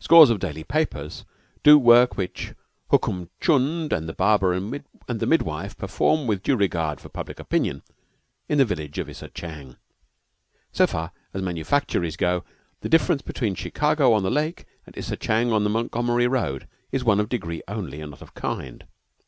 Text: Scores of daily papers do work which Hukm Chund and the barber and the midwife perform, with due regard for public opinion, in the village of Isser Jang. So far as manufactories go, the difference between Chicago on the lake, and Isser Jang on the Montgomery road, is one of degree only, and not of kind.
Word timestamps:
Scores 0.00 0.28
of 0.28 0.40
daily 0.40 0.64
papers 0.64 1.24
do 1.62 1.78
work 1.78 2.16
which 2.16 2.52
Hukm 2.90 3.28
Chund 3.40 3.92
and 3.92 4.08
the 4.08 4.12
barber 4.12 4.52
and 4.54 4.82
the 5.06 5.24
midwife 5.24 5.76
perform, 5.78 6.26
with 6.26 6.42
due 6.42 6.56
regard 6.56 7.00
for 7.00 7.08
public 7.08 7.38
opinion, 7.38 7.84
in 8.48 8.58
the 8.58 8.64
village 8.64 8.98
of 8.98 9.06
Isser 9.06 9.32
Jang. 9.32 9.76
So 10.72 10.88
far 10.88 11.12
as 11.32 11.42
manufactories 11.42 12.16
go, 12.16 12.42
the 12.80 12.88
difference 12.88 13.22
between 13.22 13.54
Chicago 13.54 14.12
on 14.14 14.24
the 14.24 14.32
lake, 14.32 14.64
and 14.84 14.96
Isser 14.96 15.16
Jang 15.16 15.52
on 15.52 15.62
the 15.62 15.70
Montgomery 15.70 16.26
road, 16.26 16.66
is 16.90 17.04
one 17.04 17.20
of 17.20 17.28
degree 17.28 17.62
only, 17.68 18.00
and 18.00 18.10
not 18.10 18.20
of 18.22 18.34
kind. 18.34 18.84